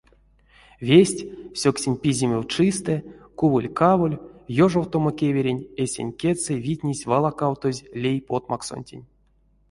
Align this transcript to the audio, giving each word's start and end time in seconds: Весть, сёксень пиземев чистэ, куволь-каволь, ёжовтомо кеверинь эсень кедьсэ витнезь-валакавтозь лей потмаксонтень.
Весть, 0.89 1.21
сёксень 1.59 1.99
пиземев 2.01 2.43
чистэ, 2.53 2.95
куволь-каволь, 3.39 4.21
ёжовтомо 4.65 5.11
кеверинь 5.19 5.65
эсень 5.83 6.15
кедьсэ 6.19 6.53
витнезь-валакавтозь 6.65 7.85
лей 8.01 8.17
потмаксонтень. 8.27 9.05